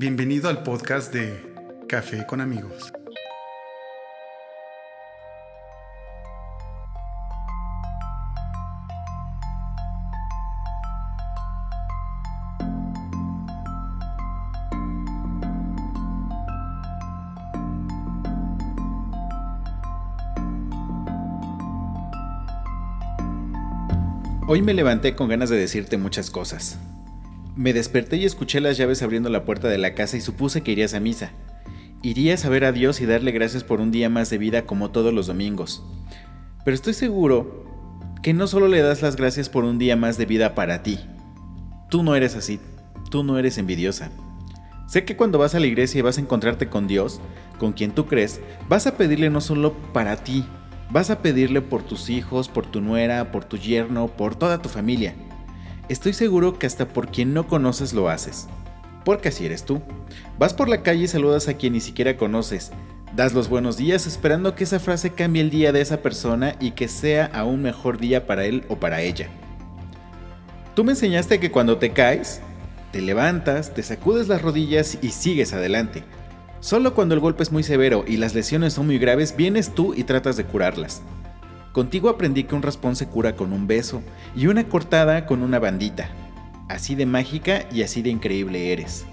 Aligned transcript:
Bienvenido 0.00 0.48
al 0.48 0.62
podcast 0.62 1.12
de 1.12 1.42
Café 1.88 2.24
con 2.24 2.40
amigos. 2.40 2.92
Hoy 24.46 24.62
me 24.62 24.74
levanté 24.74 25.16
con 25.16 25.28
ganas 25.28 25.50
de 25.50 25.56
decirte 25.56 25.98
muchas 25.98 26.30
cosas. 26.30 26.78
Me 27.58 27.72
desperté 27.72 28.18
y 28.18 28.24
escuché 28.24 28.60
las 28.60 28.76
llaves 28.76 29.02
abriendo 29.02 29.30
la 29.30 29.44
puerta 29.44 29.66
de 29.66 29.78
la 29.78 29.94
casa 29.94 30.16
y 30.16 30.20
supuse 30.20 30.60
que 30.60 30.70
irías 30.70 30.94
a 30.94 31.00
misa. 31.00 31.32
Irías 32.02 32.44
a 32.44 32.48
ver 32.50 32.64
a 32.64 32.70
Dios 32.70 33.00
y 33.00 33.06
darle 33.06 33.32
gracias 33.32 33.64
por 33.64 33.80
un 33.80 33.90
día 33.90 34.08
más 34.08 34.30
de 34.30 34.38
vida 34.38 34.64
como 34.64 34.92
todos 34.92 35.12
los 35.12 35.26
domingos. 35.26 35.84
Pero 36.64 36.76
estoy 36.76 36.94
seguro 36.94 37.66
que 38.22 38.32
no 38.32 38.46
solo 38.46 38.68
le 38.68 38.80
das 38.80 39.02
las 39.02 39.16
gracias 39.16 39.48
por 39.48 39.64
un 39.64 39.76
día 39.76 39.96
más 39.96 40.16
de 40.18 40.26
vida 40.26 40.54
para 40.54 40.84
ti. 40.84 41.00
Tú 41.90 42.04
no 42.04 42.14
eres 42.14 42.36
así, 42.36 42.60
tú 43.10 43.24
no 43.24 43.40
eres 43.40 43.58
envidiosa. 43.58 44.12
Sé 44.86 45.04
que 45.04 45.16
cuando 45.16 45.40
vas 45.40 45.56
a 45.56 45.60
la 45.60 45.66
iglesia 45.66 45.98
y 45.98 46.02
vas 46.02 46.18
a 46.18 46.20
encontrarte 46.20 46.68
con 46.68 46.86
Dios, 46.86 47.20
con 47.58 47.72
quien 47.72 47.90
tú 47.90 48.06
crees, 48.06 48.40
vas 48.68 48.86
a 48.86 48.96
pedirle 48.96 49.30
no 49.30 49.40
solo 49.40 49.74
para 49.92 50.14
ti, 50.22 50.44
Vas 50.90 51.10
a 51.10 51.20
pedirle 51.20 51.60
por 51.60 51.82
tus 51.82 52.08
hijos, 52.08 52.48
por 52.48 52.64
tu 52.64 52.80
nuera, 52.80 53.30
por 53.30 53.44
tu 53.44 53.58
yerno, 53.58 54.08
por 54.08 54.36
toda 54.36 54.62
tu 54.62 54.70
familia. 54.70 55.14
Estoy 55.88 56.12
seguro 56.12 56.58
que 56.58 56.66
hasta 56.66 56.86
por 56.86 57.08
quien 57.08 57.32
no 57.32 57.46
conoces 57.46 57.94
lo 57.94 58.10
haces. 58.10 58.46
Porque 59.06 59.28
así 59.28 59.46
eres 59.46 59.64
tú. 59.64 59.80
Vas 60.38 60.52
por 60.52 60.68
la 60.68 60.82
calle 60.82 61.04
y 61.04 61.08
saludas 61.08 61.48
a 61.48 61.54
quien 61.54 61.72
ni 61.72 61.80
siquiera 61.80 62.18
conoces. 62.18 62.72
Das 63.16 63.32
los 63.32 63.48
buenos 63.48 63.78
días 63.78 64.06
esperando 64.06 64.54
que 64.54 64.64
esa 64.64 64.80
frase 64.80 65.14
cambie 65.14 65.40
el 65.40 65.48
día 65.48 65.72
de 65.72 65.80
esa 65.80 66.02
persona 66.02 66.56
y 66.60 66.72
que 66.72 66.88
sea 66.88 67.30
aún 67.32 67.62
mejor 67.62 67.96
día 67.98 68.26
para 68.26 68.44
él 68.44 68.64
o 68.68 68.76
para 68.76 69.00
ella. 69.00 69.28
Tú 70.74 70.84
me 70.84 70.92
enseñaste 70.92 71.40
que 71.40 71.50
cuando 71.50 71.78
te 71.78 71.92
caes, 71.92 72.42
te 72.92 73.00
levantas, 73.00 73.72
te 73.72 73.82
sacudes 73.82 74.28
las 74.28 74.42
rodillas 74.42 74.98
y 75.00 75.08
sigues 75.08 75.54
adelante. 75.54 76.04
Solo 76.60 76.92
cuando 76.92 77.14
el 77.14 77.20
golpe 77.20 77.42
es 77.42 77.50
muy 77.50 77.62
severo 77.62 78.04
y 78.06 78.18
las 78.18 78.34
lesiones 78.34 78.74
son 78.74 78.86
muy 78.86 78.98
graves, 78.98 79.34
vienes 79.36 79.74
tú 79.74 79.94
y 79.94 80.04
tratas 80.04 80.36
de 80.36 80.44
curarlas. 80.44 81.00
Contigo 81.78 82.08
aprendí 82.08 82.42
que 82.42 82.56
un 82.56 82.62
raspón 82.62 82.96
se 82.96 83.06
cura 83.06 83.36
con 83.36 83.52
un 83.52 83.68
beso 83.68 84.02
y 84.34 84.48
una 84.48 84.68
cortada 84.68 85.26
con 85.26 85.44
una 85.44 85.60
bandita. 85.60 86.10
Así 86.68 86.96
de 86.96 87.06
mágica 87.06 87.68
y 87.70 87.82
así 87.82 88.02
de 88.02 88.10
increíble 88.10 88.72
eres. 88.72 89.06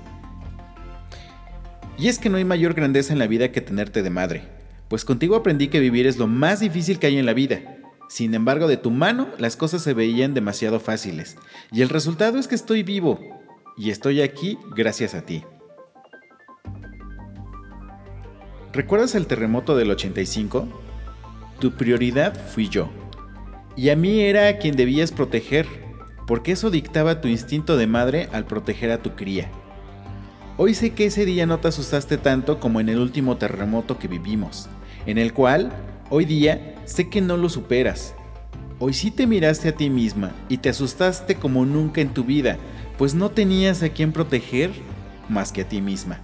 Y 1.99 2.07
es 2.07 2.17
que 2.17 2.27
no 2.27 2.37
hay 2.37 2.43
mayor 2.43 2.73
grandeza 2.73 3.13
en 3.13 3.19
la 3.19 3.27
vida 3.27 3.51
que 3.51 3.61
tenerte 3.61 4.01
de 4.01 4.09
madre, 4.09 4.47
pues 4.87 5.05
contigo 5.05 5.35
aprendí 5.35 5.67
que 5.67 5.79
vivir 5.79 6.07
es 6.07 6.17
lo 6.17 6.25
más 6.25 6.59
difícil 6.59 6.97
que 6.97 7.05
hay 7.05 7.19
en 7.19 7.27
la 7.27 7.33
vida. 7.33 7.61
Sin 8.09 8.33
embargo, 8.33 8.67
de 8.67 8.77
tu 8.77 8.89
mano 8.89 9.27
las 9.37 9.55
cosas 9.55 9.83
se 9.83 9.93
veían 9.93 10.33
demasiado 10.33 10.79
fáciles, 10.79 11.37
y 11.71 11.83
el 11.83 11.89
resultado 11.89 12.39
es 12.39 12.47
que 12.47 12.55
estoy 12.55 12.81
vivo, 12.81 13.19
y 13.77 13.91
estoy 13.91 14.23
aquí 14.23 14.57
gracias 14.75 15.13
a 15.13 15.21
ti. 15.21 15.43
¿Recuerdas 18.73 19.13
el 19.13 19.27
terremoto 19.27 19.77
del 19.77 19.91
85? 19.91 20.84
Tu 21.65 21.71
prioridad 21.71 22.35
fui 22.53 22.69
yo. 22.69 22.89
Y 23.75 23.89
a 23.89 23.95
mí 23.95 24.21
era 24.21 24.47
a 24.47 24.57
quien 24.59 24.75
debías 24.75 25.11
proteger, 25.11 25.65
porque 26.27 26.51
eso 26.51 26.69
dictaba 26.69 27.21
tu 27.21 27.27
instinto 27.27 27.75
de 27.75 27.87
madre 27.87 28.29
al 28.33 28.45
proteger 28.45 28.91
a 28.91 29.01
tu 29.01 29.15
cría. 29.15 29.49
Hoy 30.57 30.75
sé 30.75 30.91
que 30.91 31.07
ese 31.07 31.25
día 31.25 31.47
no 31.47 31.59
te 31.59 31.69
asustaste 31.69 32.19
tanto 32.19 32.59
como 32.59 32.79
en 32.79 32.89
el 32.89 32.99
último 32.99 33.37
terremoto 33.37 33.97
que 33.97 34.07
vivimos, 34.07 34.69
en 35.07 35.17
el 35.17 35.33
cual, 35.33 35.71
hoy 36.11 36.25
día, 36.25 36.75
sé 36.85 37.09
que 37.09 37.19
no 37.19 37.35
lo 37.35 37.49
superas. 37.49 38.13
Hoy 38.77 38.93
sí 38.93 39.09
te 39.09 39.25
miraste 39.25 39.69
a 39.69 39.75
ti 39.75 39.89
misma 39.89 40.33
y 40.49 40.59
te 40.59 40.69
asustaste 40.69 41.33
como 41.33 41.65
nunca 41.65 41.99
en 41.99 42.13
tu 42.13 42.25
vida, 42.25 42.59
pues 42.99 43.15
no 43.15 43.31
tenías 43.31 43.81
a 43.81 43.89
quien 43.89 44.11
proteger 44.11 44.69
más 45.29 45.51
que 45.51 45.61
a 45.61 45.67
ti 45.67 45.81
misma. 45.81 46.19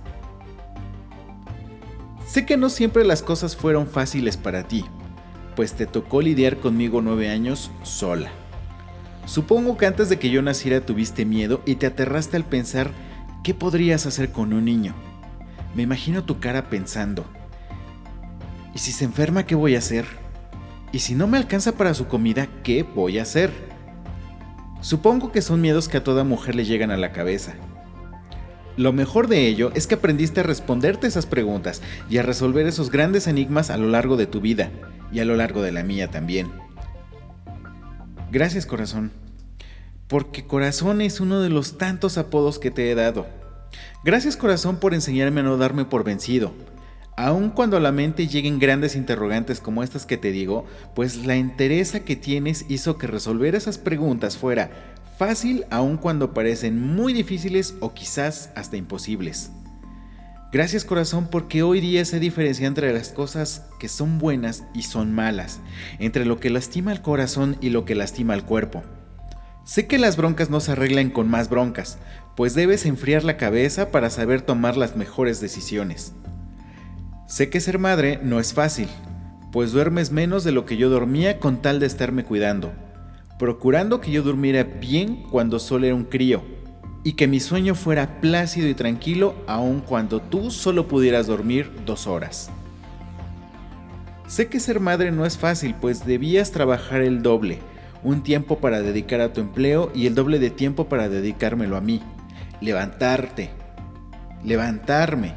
Sé 2.27 2.45
que 2.45 2.57
no 2.57 2.69
siempre 2.69 3.03
las 3.03 3.23
cosas 3.23 3.55
fueron 3.55 3.87
fáciles 3.87 4.37
para 4.37 4.67
ti, 4.67 4.85
pues 5.55 5.73
te 5.73 5.85
tocó 5.85 6.21
lidiar 6.21 6.57
conmigo 6.57 7.01
nueve 7.01 7.29
años 7.29 7.71
sola. 7.83 8.31
Supongo 9.25 9.77
que 9.77 9.85
antes 9.85 10.09
de 10.09 10.19
que 10.19 10.29
yo 10.29 10.41
naciera 10.41 10.85
tuviste 10.85 11.25
miedo 11.25 11.61
y 11.65 11.75
te 11.75 11.85
aterraste 11.85 12.37
al 12.37 12.45
pensar 12.45 12.91
qué 13.43 13.53
podrías 13.53 14.05
hacer 14.05 14.31
con 14.31 14.53
un 14.53 14.65
niño. 14.65 14.93
Me 15.75 15.83
imagino 15.83 16.23
tu 16.23 16.39
cara 16.39 16.69
pensando, 16.69 17.25
¿y 18.73 18.79
si 18.79 18.91
se 18.91 19.05
enferma 19.05 19.45
qué 19.45 19.55
voy 19.55 19.75
a 19.75 19.79
hacer? 19.79 20.05
¿Y 20.91 20.99
si 20.99 21.15
no 21.15 21.27
me 21.27 21.37
alcanza 21.37 21.73
para 21.73 21.93
su 21.93 22.07
comida 22.07 22.47
qué 22.63 22.83
voy 22.83 23.19
a 23.19 23.23
hacer? 23.23 23.51
Supongo 24.81 25.31
que 25.31 25.41
son 25.41 25.61
miedos 25.61 25.87
que 25.87 25.97
a 25.97 26.03
toda 26.03 26.23
mujer 26.23 26.55
le 26.55 26.65
llegan 26.65 26.91
a 26.91 26.97
la 26.97 27.11
cabeza 27.11 27.55
lo 28.77 28.93
mejor 28.93 29.27
de 29.27 29.47
ello 29.47 29.71
es 29.75 29.85
que 29.85 29.95
aprendiste 29.95 30.39
a 30.39 30.43
responderte 30.43 31.07
esas 31.07 31.25
preguntas 31.25 31.81
y 32.09 32.17
a 32.17 32.23
resolver 32.23 32.65
esos 32.65 32.89
grandes 32.89 33.27
enigmas 33.27 33.69
a 33.69 33.77
lo 33.77 33.87
largo 33.87 34.17
de 34.17 34.27
tu 34.27 34.41
vida 34.41 34.71
y 35.11 35.19
a 35.19 35.25
lo 35.25 35.35
largo 35.35 35.61
de 35.61 35.71
la 35.71 35.83
mía 35.83 36.09
también. 36.09 36.51
Gracias 38.31 38.65
corazón, 38.65 39.11
porque 40.07 40.45
corazón 40.45 41.01
es 41.01 41.19
uno 41.19 41.41
de 41.41 41.49
los 41.49 41.77
tantos 41.77 42.17
apodos 42.17 42.59
que 42.59 42.71
te 42.71 42.89
he 42.89 42.95
dado. 42.95 43.27
Gracias 44.03 44.37
corazón 44.37 44.77
por 44.77 44.93
enseñarme 44.93 45.41
a 45.41 45.43
no 45.43 45.57
darme 45.57 45.85
por 45.85 46.03
vencido. 46.03 46.53
Aun 47.17 47.49
cuando 47.49 47.77
a 47.77 47.81
la 47.81 47.91
mente 47.91 48.27
lleguen 48.27 48.57
grandes 48.57 48.95
interrogantes 48.95 49.59
como 49.59 49.83
estas 49.83 50.05
que 50.05 50.17
te 50.17 50.31
digo, 50.31 50.65
pues 50.95 51.25
la 51.25 51.35
entereza 51.35 51.99
que 51.99 52.15
tienes 52.15 52.65
hizo 52.69 52.97
que 52.97 53.05
resolver 53.07 53.53
esas 53.53 53.77
preguntas 53.77 54.37
fuera 54.37 54.71
fácil 55.17 55.65
aun 55.69 55.97
cuando 55.97 56.33
parecen 56.33 56.81
muy 56.81 57.13
difíciles 57.13 57.75
o 57.79 57.93
quizás 57.93 58.49
hasta 58.55 58.77
imposibles. 58.77 59.51
Gracias 60.51 60.83
corazón 60.83 61.27
porque 61.31 61.63
hoy 61.63 61.79
día 61.79 62.03
se 62.03 62.19
diferencia 62.19 62.67
entre 62.67 62.91
las 62.91 63.09
cosas 63.09 63.67
que 63.79 63.87
son 63.87 64.19
buenas 64.19 64.65
y 64.73 64.81
son 64.81 65.13
malas, 65.13 65.61
entre 65.97 66.25
lo 66.25 66.39
que 66.39 66.49
lastima 66.49 66.91
el 66.91 67.01
corazón 67.01 67.55
y 67.61 67.69
lo 67.69 67.85
que 67.85 67.95
lastima 67.95 68.33
el 68.33 68.43
cuerpo. 68.43 68.83
Sé 69.63 69.87
que 69.87 69.97
las 69.97 70.17
broncas 70.17 70.49
no 70.49 70.59
se 70.59 70.73
arreglan 70.73 71.09
con 71.09 71.29
más 71.29 71.49
broncas, 71.49 71.99
pues 72.35 72.53
debes 72.53 72.85
enfriar 72.85 73.23
la 73.23 73.37
cabeza 73.37 73.91
para 73.91 74.09
saber 74.09 74.41
tomar 74.41 74.75
las 74.75 74.97
mejores 74.97 75.39
decisiones. 75.39 76.13
Sé 77.27 77.49
que 77.49 77.61
ser 77.61 77.79
madre 77.79 78.19
no 78.21 78.39
es 78.39 78.53
fácil, 78.53 78.89
pues 79.53 79.71
duermes 79.71 80.11
menos 80.11 80.43
de 80.43 80.51
lo 80.51 80.65
que 80.65 80.75
yo 80.75 80.89
dormía 80.89 81.39
con 81.39 81.61
tal 81.61 81.79
de 81.79 81.85
estarme 81.85 82.25
cuidando 82.25 82.73
procurando 83.41 84.01
que 84.01 84.11
yo 84.11 84.21
durmiera 84.21 84.61
bien 84.61 85.23
cuando 85.31 85.57
solo 85.57 85.87
era 85.87 85.95
un 85.95 86.03
crío, 86.03 86.43
y 87.03 87.13
que 87.13 87.27
mi 87.27 87.39
sueño 87.39 87.75
fuera 87.75 88.21
plácido 88.21 88.67
y 88.67 88.73
tranquilo 88.73 89.35
aun 89.47 89.81
cuando 89.81 90.21
tú 90.21 90.51
solo 90.51 90.87
pudieras 90.87 91.27
dormir 91.27 91.71
dos 91.85 92.07
horas. 92.07 92.51
Sé 94.27 94.47
que 94.47 94.59
ser 94.59 94.79
madre 94.79 95.11
no 95.11 95.25
es 95.25 95.37
fácil, 95.37 95.75
pues 95.75 96.05
debías 96.05 96.51
trabajar 96.51 97.01
el 97.01 97.21
doble, 97.21 97.59
un 98.03 98.23
tiempo 98.23 98.59
para 98.59 98.81
dedicar 98.81 99.19
a 99.19 99.33
tu 99.33 99.41
empleo 99.41 99.91
y 99.93 100.07
el 100.07 100.15
doble 100.15 100.39
de 100.39 100.49
tiempo 100.49 100.87
para 100.87 101.09
dedicármelo 101.09 101.75
a 101.75 101.81
mí. 101.81 102.01
Levantarte, 102.61 103.49
levantarme, 104.43 105.33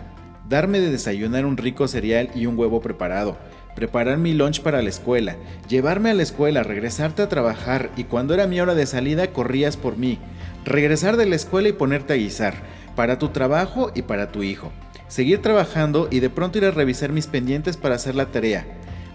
darme 0.49 0.81
de 0.81 0.91
desayunar 0.91 1.47
un 1.47 1.57
rico 1.57 1.89
cereal 1.89 2.31
y 2.35 2.47
un 2.47 2.59
huevo 2.59 2.81
preparado, 2.81 3.37
preparar 3.75 4.19
mi 4.19 4.33
lunch 4.33 4.61
para 4.61 4.83
la 4.83 4.89
escuela, 4.89 5.37
llevarme 5.69 6.11
a 6.11 6.15
la 6.15 6.23
escuela, 6.23 6.63
regresarte 6.63 7.23
a 7.23 7.29
trabajar 7.29 7.91
y 7.97 8.05
cuando 8.05 8.35
era 8.35 8.47
mi 8.47 8.61
hora 8.61 8.75
de 8.75 8.87
salida 8.87 9.33
corrías 9.33 9.77
por 9.77 9.97
mí, 9.97 10.19
regresar 10.65 11.17
de 11.17 11.27
la 11.27 11.37
escuela 11.37 11.69
y 11.69 11.73
ponerte 11.73 12.13
a 12.13 12.17
guisar, 12.17 12.55
para 12.97 13.19
tu 13.19 13.29
trabajo 13.29 13.91
y 13.95 14.03
para 14.03 14.31
tu 14.31 14.43
hijo, 14.43 14.73
seguir 15.09 15.43
trabajando 15.43 16.09
y 16.11 16.21
de 16.21 16.31
pronto 16.31 16.59
ir 16.59 16.65
a 16.65 16.71
revisar 16.71 17.13
mis 17.13 17.27
pendientes 17.27 17.77
para 17.77 17.97
hacer 17.97 18.15
la 18.15 18.27
tarea, 18.27 18.67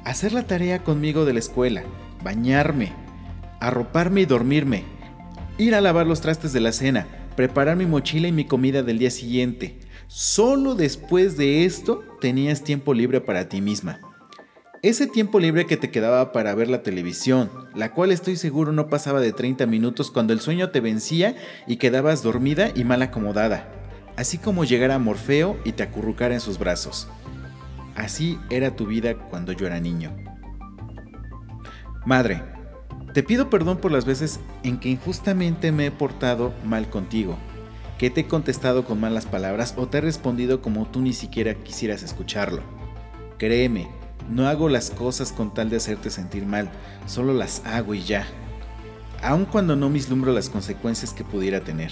hacer 0.04 0.34
la 0.34 0.44
tarea 0.44 0.80
conmigo 0.84 1.26
de 1.26 1.34
la 1.34 1.40
escuela, 1.40 1.84
bañarme, 2.24 2.92
arroparme 3.60 4.22
y 4.22 4.26
dormirme, 4.26 4.84
ir 5.58 5.76
a 5.76 5.82
lavar 5.82 6.08
los 6.08 6.22
trastes 6.22 6.54
de 6.54 6.60
la 6.60 6.72
cena, 6.72 7.08
preparar 7.36 7.78
mi 7.78 7.86
mochila 7.86 8.28
y 8.28 8.32
mi 8.32 8.46
comida 8.46 8.84
del 8.84 9.00
día 9.00 9.12
siguiente. 9.12 9.80
Solo 10.08 10.76
después 10.76 11.38
de 11.38 11.66
esto 11.66 12.04
tenías 12.20 12.64
tiempo 12.64 12.94
libre 12.94 13.22
para 13.22 13.48
ti 13.48 13.62
misma. 13.62 14.09
Ese 14.82 15.08
tiempo 15.08 15.42
libre 15.42 15.66
que 15.66 15.76
te 15.76 15.92
quedaba 15.92 16.32
para 16.32 16.56
ver 16.56 16.70
la 16.70 16.84
televisión, 16.84 17.52
la 17.76 17.92
cual 17.92 18.14
estoy 18.14 18.38
seguro 18.38 18.72
no 18.72 18.88
pasaba 18.88 19.20
de 19.20 19.34
30 19.34 19.66
minutos 19.66 20.10
cuando 20.10 20.32
el 20.32 20.40
sueño 20.40 20.70
te 20.70 20.80
vencía 20.80 21.36
y 21.68 21.76
quedabas 21.76 22.24
dormida 22.24 22.72
y 22.74 22.86
mal 22.86 23.02
acomodada, 23.02 23.70
así 24.16 24.38
como 24.38 24.64
llegar 24.64 24.92
a 24.92 25.00
Morfeo 25.00 25.58
y 25.66 25.74
te 25.74 25.84
acurrucara 25.84 26.34
en 26.34 26.40
sus 26.40 26.58
brazos. 26.58 27.10
Así 27.94 28.40
era 28.50 28.78
tu 28.78 28.86
vida 28.86 29.16
cuando 29.16 29.52
yo 29.52 29.68
era 29.68 29.82
niño. 29.82 30.16
Madre, 32.06 32.42
te 33.14 33.22
pido 33.22 33.50
perdón 33.50 33.80
por 33.80 33.92
las 33.92 34.06
veces 34.06 34.40
en 34.64 34.80
que 34.80 34.88
injustamente 34.88 35.74
me 35.74 35.88
he 35.88 35.92
portado 35.92 36.54
mal 36.64 36.90
contigo, 36.90 37.38
que 37.98 38.10
te 38.10 38.22
he 38.22 38.28
contestado 38.28 38.86
con 38.86 39.02
malas 39.02 39.26
palabras 39.26 39.74
o 39.76 39.90
te 39.90 39.98
he 39.98 40.02
respondido 40.02 40.62
como 40.62 40.88
tú 40.88 41.02
ni 41.02 41.12
siquiera 41.12 41.54
quisieras 41.54 42.02
escucharlo. 42.02 42.62
Créeme, 43.38 43.99
no 44.30 44.48
hago 44.48 44.70
las 44.70 44.92
cosas 44.92 45.32
con 45.32 45.54
tal 45.54 45.70
de 45.70 45.78
hacerte 45.78 46.10
sentir 46.10 46.46
mal, 46.46 46.70
solo 47.06 47.34
las 47.34 47.66
hago 47.66 47.94
y 47.94 48.04
ya. 48.04 48.28
Aun 49.22 49.46
cuando 49.46 49.76
no 49.76 49.90
vislumbro 49.90 50.32
las 50.32 50.50
consecuencias 50.50 51.14
que 51.14 51.24
pudiera 51.24 51.62
tener. 51.62 51.92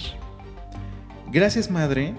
Gracias 1.32 1.70
madre, 1.70 2.14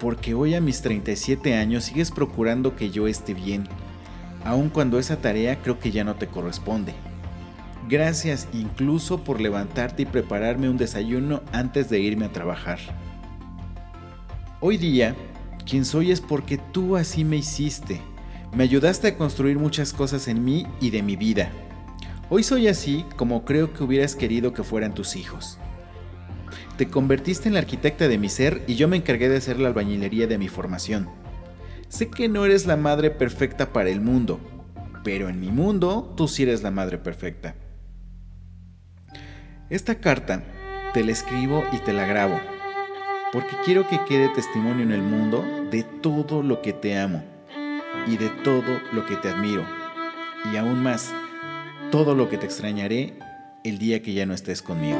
porque 0.00 0.34
hoy 0.34 0.54
a 0.54 0.60
mis 0.60 0.82
37 0.82 1.54
años 1.54 1.84
sigues 1.84 2.10
procurando 2.10 2.76
que 2.76 2.90
yo 2.90 3.06
esté 3.06 3.34
bien, 3.34 3.68
aun 4.44 4.68
cuando 4.70 4.98
esa 4.98 5.16
tarea 5.18 5.60
creo 5.60 5.78
que 5.78 5.90
ya 5.90 6.04
no 6.04 6.16
te 6.16 6.26
corresponde. 6.26 6.94
Gracias 7.88 8.48
incluso 8.52 9.24
por 9.24 9.40
levantarte 9.40 10.02
y 10.02 10.06
prepararme 10.06 10.68
un 10.68 10.76
desayuno 10.76 11.42
antes 11.52 11.88
de 11.88 12.00
irme 12.00 12.26
a 12.26 12.32
trabajar. 12.32 12.78
Hoy 14.60 14.76
día, 14.76 15.14
quien 15.64 15.84
soy 15.84 16.10
es 16.10 16.20
porque 16.20 16.58
tú 16.58 16.96
así 16.96 17.24
me 17.24 17.36
hiciste. 17.36 18.00
Me 18.54 18.64
ayudaste 18.64 19.08
a 19.08 19.16
construir 19.16 19.58
muchas 19.58 19.92
cosas 19.92 20.26
en 20.26 20.44
mí 20.44 20.66
y 20.80 20.90
de 20.90 21.02
mi 21.02 21.16
vida. 21.16 21.50
Hoy 22.30 22.42
soy 22.42 22.66
así 22.66 23.04
como 23.16 23.44
creo 23.44 23.72
que 23.72 23.84
hubieras 23.84 24.16
querido 24.16 24.52
que 24.52 24.64
fueran 24.64 24.94
tus 24.94 25.16
hijos. 25.16 25.58
Te 26.76 26.88
convertiste 26.88 27.48
en 27.48 27.54
la 27.54 27.60
arquitecta 27.60 28.08
de 28.08 28.18
mi 28.18 28.28
ser 28.28 28.62
y 28.66 28.74
yo 28.74 28.88
me 28.88 28.96
encargué 28.96 29.28
de 29.28 29.36
hacer 29.36 29.60
la 29.60 29.68
albañilería 29.68 30.26
de 30.26 30.38
mi 30.38 30.48
formación. 30.48 31.08
Sé 31.88 32.08
que 32.08 32.28
no 32.28 32.44
eres 32.44 32.66
la 32.66 32.76
madre 32.76 33.10
perfecta 33.10 33.72
para 33.72 33.90
el 33.90 34.00
mundo, 34.00 34.40
pero 35.04 35.28
en 35.28 35.40
mi 35.40 35.50
mundo 35.50 36.14
tú 36.16 36.26
sí 36.26 36.42
eres 36.42 36.62
la 36.62 36.70
madre 36.70 36.98
perfecta. 36.98 37.54
Esta 39.70 39.96
carta 39.96 40.42
te 40.94 41.04
la 41.04 41.12
escribo 41.12 41.64
y 41.72 41.78
te 41.78 41.92
la 41.92 42.06
grabo 42.06 42.40
porque 43.30 43.56
quiero 43.62 43.86
que 43.86 44.00
quede 44.08 44.30
testimonio 44.30 44.84
en 44.84 44.92
el 44.92 45.02
mundo 45.02 45.44
de 45.70 45.82
todo 45.82 46.42
lo 46.42 46.62
que 46.62 46.72
te 46.72 46.98
amo 46.98 47.22
y 48.06 48.16
de 48.16 48.28
todo 48.44 48.80
lo 48.92 49.04
que 49.06 49.16
te 49.16 49.28
admiro 49.28 49.64
y 50.52 50.56
aún 50.56 50.82
más, 50.82 51.12
todo 51.90 52.14
lo 52.14 52.28
que 52.28 52.38
te 52.38 52.46
extrañaré 52.46 53.18
el 53.64 53.78
día 53.78 54.02
que 54.02 54.12
ya 54.12 54.26
no 54.26 54.34
estés 54.34 54.62
conmigo. 54.62 54.98